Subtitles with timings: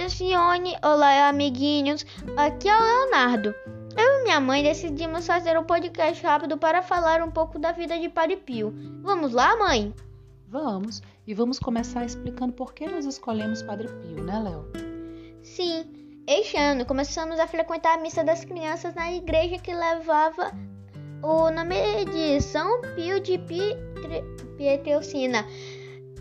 [0.00, 2.06] Alcione, olá amiguinhos,
[2.36, 3.52] aqui é o Leonardo.
[3.96, 7.98] Eu e minha mãe decidimos fazer um podcast rápido para falar um pouco da vida
[7.98, 8.72] de Padre Pio.
[9.02, 9.92] Vamos lá, mãe?
[10.46, 14.64] Vamos, e vamos começar explicando por que nós escolhemos Padre Pio, né, Léo?
[15.42, 15.84] Sim,
[16.28, 20.52] este ano começamos a frequentar a missa das crianças na igreja que levava
[21.22, 23.36] o nome de São Pio de
[24.56, 25.44] Pietrelcina.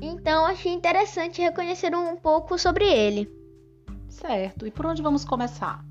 [0.00, 3.45] Então achei interessante reconhecer um pouco sobre ele.
[4.20, 5.84] Certo, e por onde vamos começar?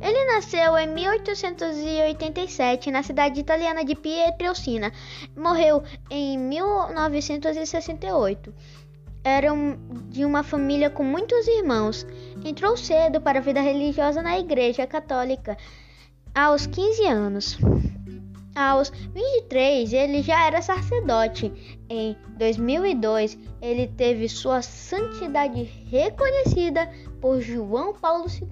[0.00, 4.92] Ele nasceu em 1887 na cidade italiana de Pietrelcina.
[5.36, 8.54] Morreu em 1968.
[9.24, 9.48] Era
[10.08, 12.06] de uma família com muitos irmãos.
[12.44, 15.58] Entrou cedo para a vida religiosa na Igreja Católica
[16.32, 17.58] aos 15 anos.
[18.56, 21.52] Aos 23, ele já era sacerdote.
[21.90, 28.48] Em 2002, ele teve sua santidade reconhecida por João Paulo II.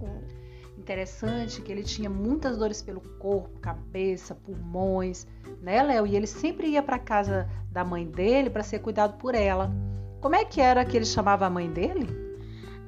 [0.76, 5.26] Interessante que ele tinha muitas dores pelo corpo, cabeça, pulmões,
[5.62, 6.06] né, Léo?
[6.06, 9.72] E ele sempre ia para casa da mãe dele para ser cuidado por ela.
[10.20, 12.06] Como é que era que ele chamava a mãe dele?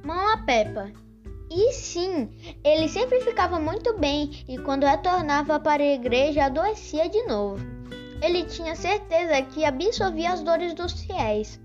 [0.04, 0.92] Mão Peppa.
[1.50, 2.28] E sim,
[2.64, 7.64] ele sempre ficava muito bem e quando retornava para a igreja adoecia de novo.
[8.20, 11.60] Ele tinha certeza que absorvia as dores dos fiéis.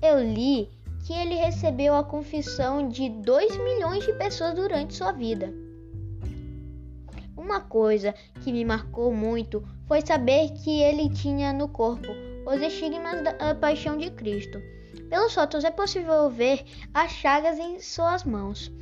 [0.00, 0.68] Eu li
[1.06, 5.52] que ele recebeu a confissão de 2 milhões de pessoas durante sua vida.
[7.36, 12.08] Uma coisa que me marcou muito foi saber que ele tinha no corpo
[12.46, 14.60] os estigmas da paixão de Cristo.
[15.08, 18.72] Pelas fotos é possível ver as chagas em suas mãos.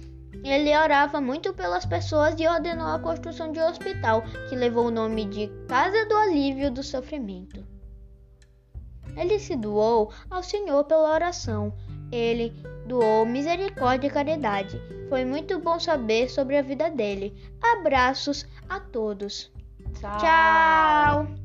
[0.44, 4.90] Ele orava muito pelas pessoas e ordenou a construção de um hospital que levou o
[4.90, 7.64] nome de Casa do Alívio do Sofrimento.
[9.16, 11.72] Ele se doou ao Senhor pela oração.
[12.10, 12.52] Ele
[12.86, 14.80] doou misericórdia e caridade.
[15.08, 17.34] Foi muito bom saber sobre a vida dele.
[17.62, 19.52] Abraços a todos.
[20.00, 20.18] Tchau.
[20.18, 21.41] Tchau.